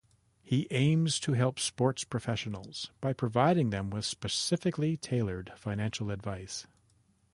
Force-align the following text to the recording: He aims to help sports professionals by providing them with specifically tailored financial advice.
He 0.41 0.65
aims 0.71 1.19
to 1.19 1.33
help 1.33 1.59
sports 1.59 2.05
professionals 2.05 2.89
by 3.01 3.13
providing 3.13 3.69
them 3.69 3.91
with 3.91 4.03
specifically 4.03 4.97
tailored 4.97 5.51
financial 5.55 6.09
advice. 6.09 6.65